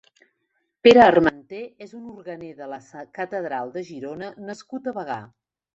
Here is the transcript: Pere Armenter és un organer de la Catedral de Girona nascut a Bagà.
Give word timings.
Pere 0.87 1.03
Armenter 1.07 1.59
és 1.87 1.93
un 1.99 2.09
organer 2.15 2.49
de 2.63 2.73
la 2.75 2.83
Catedral 3.21 3.75
de 3.79 3.89
Girona 3.93 4.35
nascut 4.51 4.93
a 4.95 5.01
Bagà. 5.03 5.23